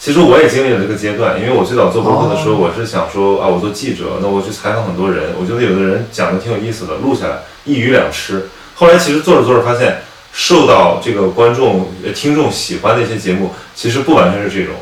[0.00, 8.48] 其实我也经历了这个阶段，因为我最早做播客的时候，我是想说啊，我做记者，那我去采访很多人，我觉得有的人讲的挺有意思的，录下来一鱼两吃。
[8.74, 10.00] 后来其实做着做着发现，
[10.32, 14.74] 受到这个观众、听众喜欢的一些节目，其实不完全是这种。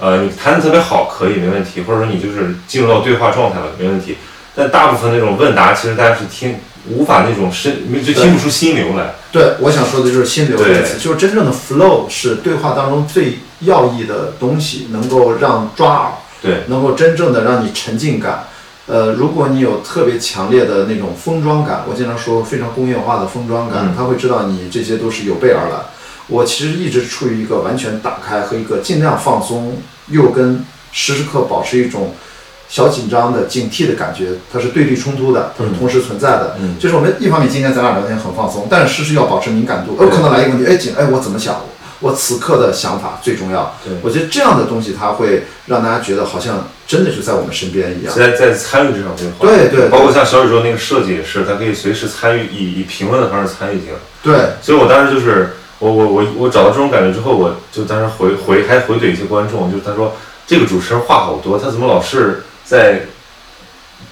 [0.00, 4.16] 呃，你谈的特别好，可以没问题，或者说你就是进入到对话状态了，没问题。
[4.54, 6.56] 但大部分那种问答，其实大家是听
[6.88, 7.72] 无法那种深，
[8.04, 9.14] 就听不出心流来。
[9.30, 16.12] 对，我想说的就是心流这个词，就是真正的 flow 是对话当中最要义的东西，能够让抓耳，
[16.42, 18.44] 对，能够真正的让你沉浸感。
[18.86, 25.76] 呃，如果你有特别强烈的那种封装感，我经常说非常工业化的封装感，他会知道你这些都是有备而来。
[26.26, 32.14] 我其实一直处于一个完全打开和一个尽量放松，又跟时时刻保持一种
[32.72, 36.56] 小紧张的警惕的感觉，它是对立冲突的，它是同时存在的。
[36.58, 41.60] 嗯，就是我们一方面今天咱俩聊天很放松，但是时时要保持敏感度，有可能来一个问题，哎，紧，哎，我怎么想？
[42.00, 43.76] 我此刻的想法最重要。
[43.84, 49.34] 对，我觉得这样的东西，它会让大家觉得好像真的是在我们身边一样，在在参与这场对话。
[49.46, 53.98] 对对，包括像小宇宙那个设计也是，它可以随时参与，以以评论的方式参与进来。
[54.22, 63.02] 对，所以我当时就是我我我我找到这种感觉之后，我就当时回回还回怼一些观众，就是他说这个主持人话好多，他怎么老是在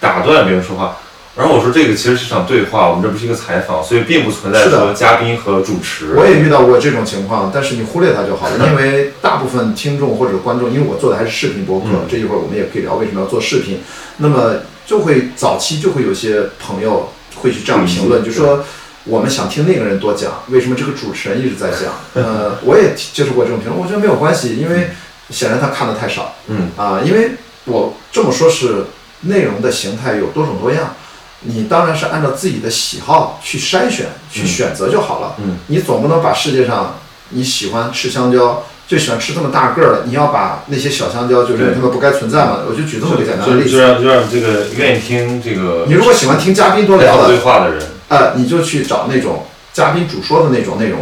[0.01, 0.97] 打断别人说话？
[1.37, 6.15] 然后我说这个其实是场对话，我们这不是一个采访，所以并不存在说嘉宾和主持。
[6.17, 13.81] 我也遇到过这种情况，但是你忽略它就好了，因为 大部分听众或者观众，因为我做的还是视频播客，这一会儿我们也可以聊为什么要做视频。
[14.19, 18.65] 那么就会早期就会有些朋友会去这样评论，就说
[19.05, 21.95] 我们想听那个人多讲，为什么这个主持人一直在讲？
[22.23, 24.91] 呃，我也接受过这种评论，我觉得没有关系，因为
[25.31, 26.35] 显然他看的太少。
[26.49, 27.31] 嗯啊，因为
[27.65, 28.85] 我这么说，是
[29.23, 30.95] 内容的形态有多种多样。
[31.43, 35.37] 你当然是按照自己的喜好去筛选、去选择就好了。
[35.39, 36.99] 嗯，你总不能把世界上
[37.31, 42.59] 你喜欢吃香蕉，就喜欢吃这么大个儿的，你要把那些小香蕉就是他们不该存在嘛？
[42.69, 43.71] 我就举这么个简单的例子。
[43.71, 45.85] 就让就让这个愿意听这个。
[45.87, 51.01] 你如果喜欢听嘉宾多聊的对话的人，呃，你就去找那种嘉宾主说的那种内容，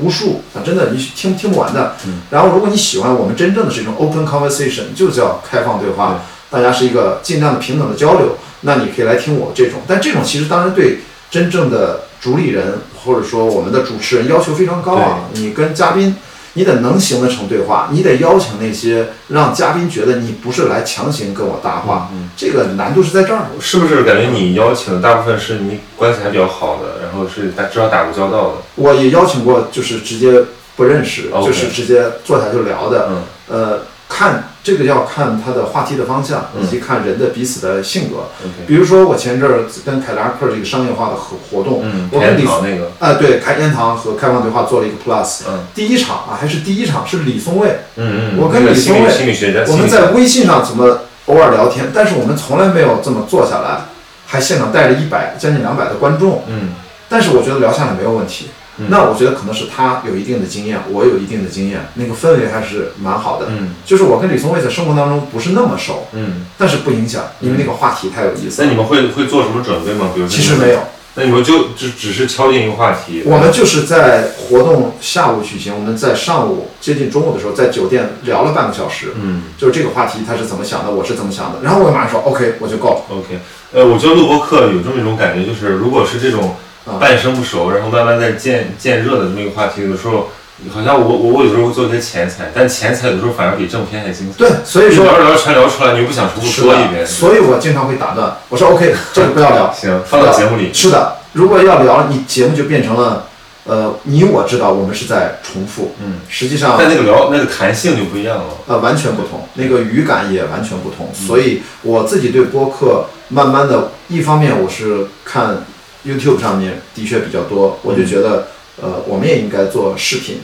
[0.00, 1.96] 无数啊，真的你听听不完的。
[2.30, 8.36] 然后如果你喜欢我们真正的是一种 open conversation，就叫开放对话，大家是一个尽量的平等的交流。
[8.62, 11.00] 那你可以来听我这种，但这种其实当然对
[11.30, 15.28] 真正的主理人或者说我们的主持人要求非常高啊。
[15.34, 16.16] 你跟嘉宾，
[16.56, 23.44] 你得能行得成对话，你得邀请那些让嘉宾觉得你不是来强行跟我搭话，这个难度是在这儿。
[23.60, 28.54] 是不是感觉你邀请的大部分是你关系还比较好的，然后是打至少打过交道的？
[28.74, 30.42] 我也邀请过，就是直接
[30.74, 33.08] 不认识，就是直接坐下就聊的。
[33.10, 33.80] 嗯，呃。
[34.08, 38.28] 看这个要看他的话题的方向，以及看人的彼此的性格。
[38.66, 45.42] 比如说我前阵儿跟凯迪拉克这个商业化的活活动，我跟李那个啊，对，开烟堂和开放对话做了一个 plus。
[45.74, 47.80] 第一场啊，还是第一场是李松蔚。
[47.96, 48.38] 嗯嗯。
[48.38, 53.86] 我跟李松蔚，我们在微信上怎么偶尔聊天，但是我们从来没有这么坐下来，
[54.26, 56.44] 还现场带着一百将近两百的观众。
[56.46, 56.70] 嗯。
[57.08, 58.50] 但是我觉得聊下来没有问题。
[58.88, 63.46] 那我觉得可能是他有一定的经验，我有一定的经验，那个氛围还是蛮好的。
[63.48, 68.62] 嗯，就是我跟李松蔚在生活当中不是那么熟，嗯，但是不影响，因为那个话题太有意思。
[68.62, 70.10] 那你们会会做什么准备吗？
[70.14, 70.78] 比如其实没有。
[71.18, 73.22] 那你们就只只是敲定一个话题。
[73.24, 79.14] 我们就是在活动下午举行，我们在上午接近中午的时候在酒店聊了半个小时。
[79.18, 83.16] 嗯，就是这个话题他是怎么想的，我是怎么想的，然后我马上说 OK，我就够了。
[83.16, 83.38] OK，
[83.72, 86.54] 呃，我觉得录播课有这么一种感觉，就是如果是这种。
[87.00, 90.28] 半生不熟，然后慢慢在渐渐热的这么一个话题，有时候
[90.72, 94.38] 好像我我我有时候会做一些前采，但前采有时候反而比正片还精彩。
[94.38, 97.04] 对，所以说聊着聊着全聊出来，你又不想重复说一遍。
[97.04, 99.72] 所以我经常会打断，我说 OK， 这个不要聊。
[99.72, 100.72] 行，放到节目里。
[100.72, 103.26] 是的，如果要聊，你节目就变成了，
[103.64, 105.92] 呃，你我知道我们是在重复。
[106.00, 106.76] 嗯，实际上。
[106.78, 108.44] 但那个聊那个弹性就不一样了。
[108.68, 111.10] 呃，完全不同，那个语感也完全不同。
[111.12, 115.64] 所以我自己对播客慢慢的，一方面我是看。
[116.06, 118.48] YouTube 上面的确比较多，我就觉得，
[118.80, 120.40] 呃，我们也应该做视频，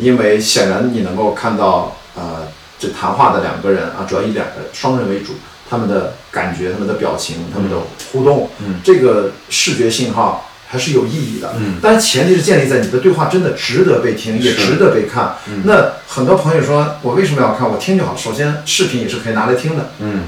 [0.00, 2.48] 因为显然你能够看到，呃，
[2.78, 5.34] 这谈话的两个人啊，主要以两个双人为主，
[5.70, 7.76] 他们的感觉、他们的表情、他们的
[8.12, 8.50] 互动，
[8.82, 11.54] 这个视觉信号还是有意义的。
[11.58, 15.36] 嗯，但是前提是建立在你的对话真的值得被听，也值得被看。
[15.62, 17.70] 那很多朋友说我为什么要看？
[17.70, 18.16] 我听就好。
[18.16, 19.90] 首先，视频也是可以拿来听的。
[20.00, 20.24] 嗯。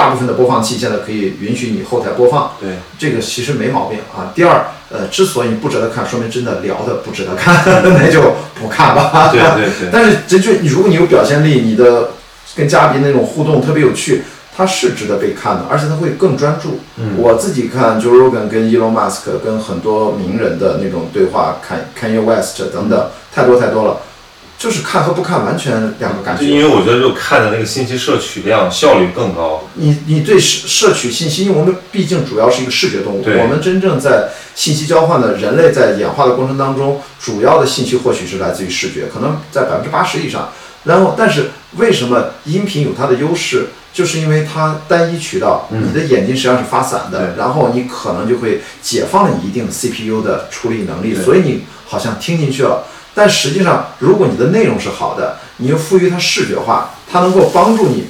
[0.00, 4.32] 大部分的播放器现在可以允许你后台播放，对，这个其实没毛病啊。
[4.34, 9.28] 第二，呃，之所以不值得看，说明真的聊的不值得看， 那就不看吧。
[9.30, 9.90] 对对对。
[9.92, 12.12] 但是这就你，如果你有表现力，你的
[12.56, 14.22] 跟嘉宾那种互动特别有趣，
[14.56, 16.80] 它是值得被看的，而且它会更专注。
[16.96, 17.18] 嗯。
[17.18, 24.00] 我自己看 Joe Rogan 跟 Elon Musk 跟很多名人的那种对话，看 Kanye West 等等，太多太多了。
[24.60, 26.44] 就是看和不看完全两个感觉。
[26.44, 29.64] 就因为我觉得就看的那个信息摄取量效率更高。
[29.76, 40.50] 你你对摄摄取信息，因为我们毕竟主要是一个视觉动物，我们真正在信息交换的人类在演化的过程当中，主要的信息获取是来自于视觉，可能在百分之八十以上。
[40.84, 43.68] 然后，但是为什么音频有它的优势？
[43.94, 52.84] 就是因为它单一渠道，你的眼睛实际上是发散的，对然后你可能就会解放了你一定的 CPU 的处理能力，所以你好像听进去了。
[53.20, 58.06] 但实际上，如果你的内容是好的，你又赋予它视觉化，它能够帮助你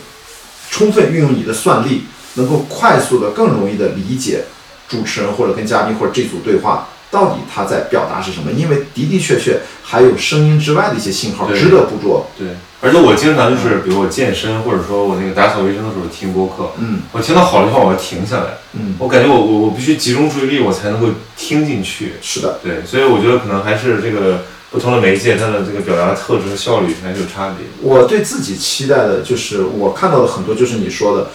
[0.70, 2.04] 充分运用你的算力，
[2.34, 4.44] 能够快速的、更容易的理解
[4.88, 12.28] 主持人或者跟嘉宾或者这组对话到底他在表达是什么，因为的的确确还有声音之外的一些信号值得捕捉。
[12.38, 12.46] 对，
[12.80, 17.00] 而且我经常就是，比如我健身或者说我那个打扫卫生的时候听播客，嗯。
[17.10, 22.12] 我听到好的地方我要停下来，嗯，我感觉我我我必须集中注意力，我才能够听进去。
[22.22, 27.66] 是的，对，所以我觉得可能还是这个不同的媒介，它的这个表达特质和效率还是有差别。
[27.82, 31.28] 我对自己期待的就是我看到的很多就是你说的。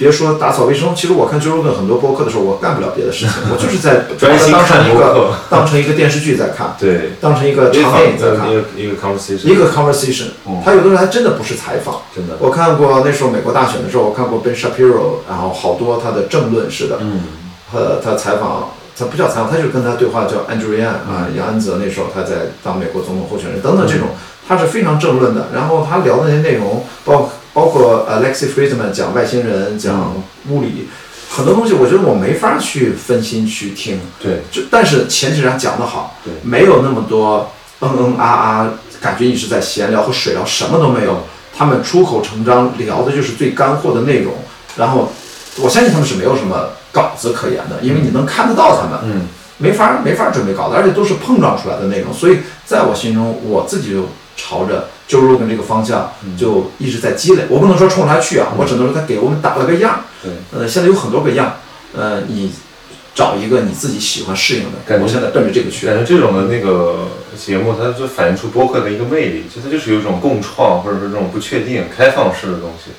[0.00, 5.30] 别说打扫卫生，其实我看 Joe Rogan 很多播客的时候，我干不了别的事情， 我就是在专心当成一个客。
[5.50, 10.28] 当成一个电视剧在看， 对，当成一个长电影在看一，个一个 conversation，一个 conversation。
[10.46, 17.20] 嗯他有的时候还真的不是采访，真的，我看过那时候美国大选的时候，我看过 Ben Shapiro，然后好多他的政论式的，嗯，
[17.74, 18.70] 呃，他采访，
[19.00, 24.08] 他不叫采访，他就是跟他对话，叫 Andrew Yang 啊，杨安泽那时候他在当美国总统候选人等等这种，
[24.46, 25.48] 他是非常政论的。
[25.54, 30.14] 然后他聊的那些内容，包包括 Alexi Friedman 讲外星人，讲
[30.50, 30.88] 物理，
[31.30, 37.50] 很多东西我觉得我没法去分心去听，对，就但是前提是他讲得好对，没有那么多
[37.80, 41.22] 嗯嗯啊啊，感觉你是在闲聊和水聊，什么都没有。
[41.56, 44.32] 他们出口成章聊的就是最干货的内容，
[44.76, 45.10] 然后
[45.62, 49.28] 我相信他们是没有什么稿子可言的，因为你能看得到他们，嗯，
[49.58, 57.44] 没法没法准备稿子，而且都是碰撞出来的内容，所以在我心中，我自己就朝着 Joe Rogan 这个方向就一直在积累。
[57.48, 60.00] 我不能说冲着他去啊，我只能说他给我们打了个样。
[60.22, 61.56] 对，呃，现在有很多个样，
[61.94, 62.52] 呃，你
[63.14, 65.86] 找一个你自己喜欢适应的，感觉我现在奔着这个去。
[65.86, 72.92] 感觉这种的那个节目，它就反映出播客的一个魅力，就它就是有一种共创或者说这种不确定、开放式的东西。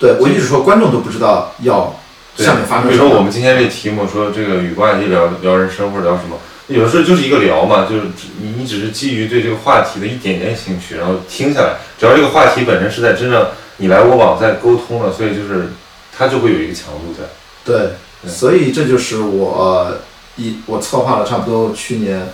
[0.00, 1.94] 对我一直说，观众都不知道要
[2.34, 3.20] 对下面发生比如说我。
[3.20, 6.38] 们今天这题目说这个与瓜一聊聊人生或者聊什么，
[6.68, 8.04] 有的时候就是一个聊嘛，就是
[8.40, 15.68] 你你只是基于对这个话题的一点点兴趣，然后听下来，只要这个话题本身是在真正你来我往在沟通的，所以就是
[16.16, 17.28] 它就会有一个强度在。
[17.62, 17.90] 对，
[18.22, 19.98] 对所以这就是我
[20.36, 22.28] 一我策划了差不多去年，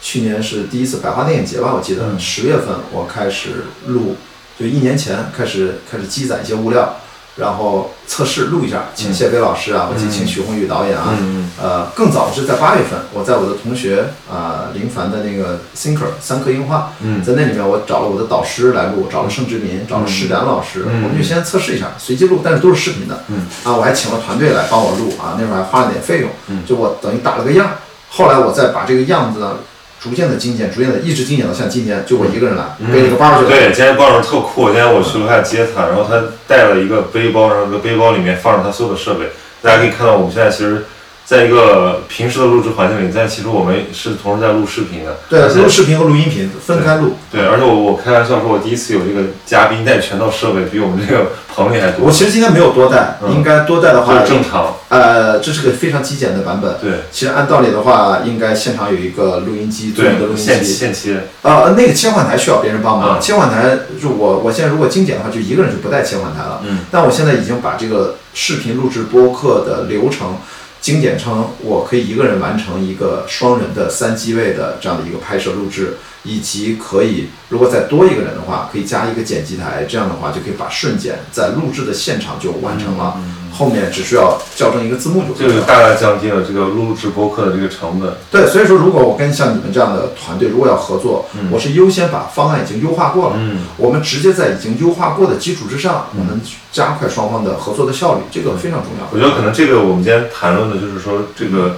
[0.00, 4.16] 去年是第一次百花电影节吧，我记得嗯十月份我开始录，
[4.58, 6.96] 就一年前开始开始积攒一些物料，
[7.40, 9.14] 然后测试录一下，请嗯。
[9.14, 10.10] 谢飞老师啊，我记嗯。
[10.10, 17.22] 请徐宏宇导演啊，嗯呃，更早是在八月份，我在我的同学啊、林凡的那个 Thinker 三颗樱花，嗯。
[17.24, 21.02] 在那里面我找了我的导师来录，找了盛志民，找了施展老师，嗯。
[21.02, 23.24] 我们就先测试一下，随机录，但是都是视频的。
[23.28, 23.46] 嗯。
[23.64, 26.62] 啊，我还请了团队来帮我录啊，那时候还花了点费用，嗯。
[26.66, 27.70] 就我等于打了个样。
[28.12, 29.54] 后来我再把这个样子呢，
[30.02, 33.50] 逐渐的精简，逐渐的一直精简到像今天，就我一个人来，嗯背了个包去了。
[33.50, 39.26] 对，今天包人特酷，今天我去楼下接他，然后他带了一个背包，然后这个背包里面放着他所有的设备。
[39.60, 40.86] 大家可以看到，我们现在其实
[41.30, 45.16] 在一个平时的录制环境里，但其实我们是同时在录视频的。
[45.28, 47.14] 对，录视频和录音频分开录。
[47.30, 52.06] 对，而且我我开玩笑说，我第一次有这个嘉宾带全套设备，比我们这个棚里还多。
[52.06, 54.74] 我其实今天没有多带，嗯应该多带的话，正常。
[54.88, 56.74] 呃，这是个非常极简的版本。
[56.82, 60.72] 对其实按道理的话，应该现场有一个录音机，对，现音机。
[60.72, 61.28] 现切。
[61.42, 63.16] 呃，那个切换台需要别人帮忙。
[63.16, 66.60] 嗯切换台就我我现在如果精简的话，就一个人就不带切换台了。
[66.64, 70.34] 嗯但我现在已经把这个视频录制播客的流程
[70.80, 83.20] 精简称我可以一个人完成一个双人的三机位的这样的一个拍摄录制，以及可以如果再多一个人的话，可以加一个剪辑台，这样的话就可以把瞬间在录制的现场就完成了，
[83.52, 85.52] 后面只需要校正一个字幕就可以了。
[85.54, 88.12] 这个大大降低了这个录制播客的这个成本。
[88.30, 93.36] 对，所以说如果我跟像你们这样的团队如果要合作，嗯我是优先把方案已经优化过了。
[93.38, 96.40] 嗯，我们直接在已经优化过的基础之上，我们
[96.72, 99.06] 加快双方的合作的效率，这个非常重要。
[99.12, 101.76] 我觉得可能这个我们今天谈论的就是说这个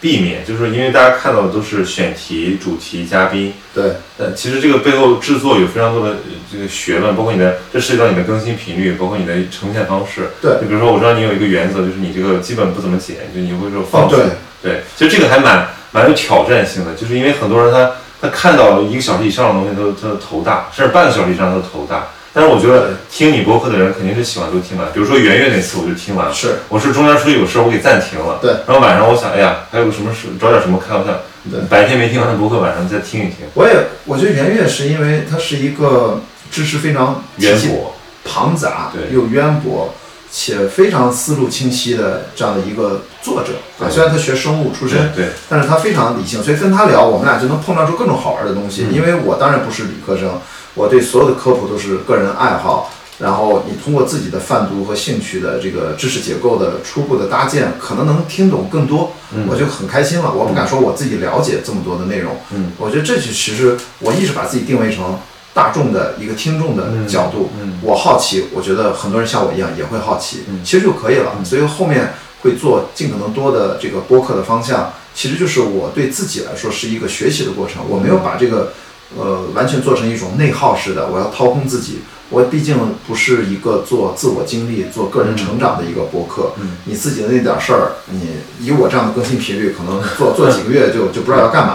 [0.00, 6.18] 避免，就是因为大家看到的都是选题、主题、嘉宾，对但，其实这个背后制作有非常多的呃
[6.50, 10.30] 这个学问，包括你的这涉及到你的更新频率，包括你的呈现方式。
[10.40, 14.18] 对就比如说我知道你有一个原则，就是你这个基本不怎么剪，就你会说哦放水。
[14.62, 17.92] 对，对，其实这个还蛮蛮有挑战性的，就是因为很多人他
[18.22, 22.08] 他看到一个小时以上的东西都他的头大，甚至半个小时以上他都头大。
[22.32, 26.32] 但是我觉得听你博客的人肯定是喜欢都听完，比如说圆月那次我就听完了。
[26.32, 28.38] 是我是中间出去有事儿，我给暂停了。
[28.40, 28.52] 对。
[28.66, 31.12] 然后晚上我想，哎呀，还有个什么事，找点什么开玩笑。
[31.50, 36.20] 对白天没听完的博客，晚上再听一听，我也我觉得圆月是因为它是一个
[36.50, 37.94] 知识非常渊博。
[38.22, 39.94] 庞杂对又渊博
[40.30, 48.86] 且非常思路清晰的这样的一个作者啊，对虽然他学生物出身，对对，但是他非常理性，所以跟他聊，我们俩就能碰撞出各种好玩的东西。
[48.90, 50.38] 嗯因为我当然不是理科生，
[50.74, 52.92] 我对所有的科普都是个人爱好。
[53.18, 60.32] 然后你通过自己的泛读和兴趣的这个知识结构的初步的搭建，可能能听懂更多，嗯我就很开心了。
[60.32, 65.18] 我不敢说我自己了解这么多的内容，嗯，我觉得这就其实我一直把自己定位成
[65.52, 71.32] 大众的一个听众的角度，嗯我好奇，我觉得很多人像我一样也会好奇，嗯其实就可以了。
[71.44, 77.82] 所以后面会做尽可能多的这个播客的方向，其实就是我对自己来说是一个学习的过程。
[77.86, 78.72] 我没有把这个
[79.18, 82.00] 呃完全做成一种内耗式的，我要掏空自己。
[82.32, 82.76] 我毕竟
[83.08, 86.52] 不是一个做自我经历、做个人成长的一个博客。
[86.62, 88.20] 嗯你自己的那点事儿，你
[88.60, 91.68] 以我这样的更新频率，可能做做几个月就就不知道要干嘛。